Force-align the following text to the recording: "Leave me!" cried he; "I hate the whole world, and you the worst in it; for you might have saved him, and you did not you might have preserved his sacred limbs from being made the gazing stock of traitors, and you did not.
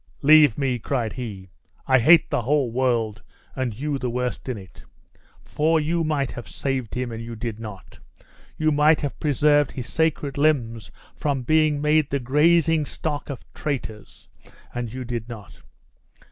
"Leave 0.23 0.57
me!" 0.57 0.79
cried 0.79 1.13
he; 1.13 1.51
"I 1.85 1.99
hate 1.99 2.31
the 2.31 2.41
whole 2.41 2.71
world, 2.71 3.21
and 3.55 3.79
you 3.79 3.99
the 3.99 4.09
worst 4.09 4.49
in 4.49 4.57
it; 4.57 4.83
for 5.45 5.79
you 5.79 6.03
might 6.03 6.31
have 6.31 6.47
saved 6.49 6.95
him, 6.95 7.11
and 7.11 7.21
you 7.21 7.35
did 7.35 7.59
not 7.59 7.99
you 8.57 8.71
might 8.71 9.01
have 9.01 9.19
preserved 9.19 9.73
his 9.73 9.87
sacred 9.93 10.39
limbs 10.39 10.89
from 11.15 11.43
being 11.43 11.79
made 11.79 12.09
the 12.09 12.19
gazing 12.19 12.83
stock 12.87 13.29
of 13.29 13.45
traitors, 13.53 14.27
and 14.73 14.91
you 14.91 15.05
did 15.05 15.29
not. 15.29 15.61